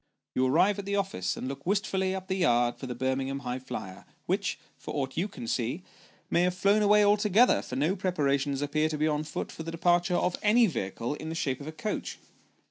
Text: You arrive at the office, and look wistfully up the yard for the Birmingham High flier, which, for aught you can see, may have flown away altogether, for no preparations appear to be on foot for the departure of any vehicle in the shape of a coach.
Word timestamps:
You 0.33 0.47
arrive 0.47 0.79
at 0.79 0.85
the 0.85 0.95
office, 0.95 1.37
and 1.37 1.47
look 1.47 1.63
wistfully 1.63 2.15
up 2.15 2.27
the 2.27 2.33
yard 2.37 2.77
for 2.79 2.87
the 2.87 2.95
Birmingham 2.95 3.41
High 3.41 3.59
flier, 3.59 4.05
which, 4.25 4.57
for 4.75 4.95
aught 4.95 5.15
you 5.15 5.27
can 5.27 5.45
see, 5.47 5.83
may 6.27 6.41
have 6.41 6.55
flown 6.55 6.81
away 6.81 7.05
altogether, 7.05 7.61
for 7.61 7.75
no 7.75 7.95
preparations 7.95 8.63
appear 8.63 8.89
to 8.89 8.97
be 8.97 9.07
on 9.07 9.23
foot 9.23 9.51
for 9.51 9.61
the 9.61 9.69
departure 9.69 10.15
of 10.15 10.37
any 10.41 10.65
vehicle 10.65 11.13
in 11.13 11.29
the 11.29 11.35
shape 11.35 11.61
of 11.61 11.67
a 11.67 11.71
coach. 11.71 12.17